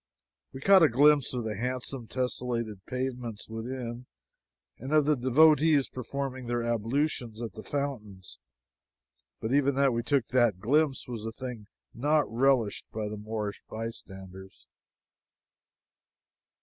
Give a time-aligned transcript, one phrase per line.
[0.51, 4.07] We caught a glimpse of the handsome tessellated pavements within
[4.79, 8.39] and of the devotees performing their ablutions at the fountains,
[9.39, 13.61] but even that we took that glimpse was a thing not relished by the Moorish
[13.69, 14.65] bystanders.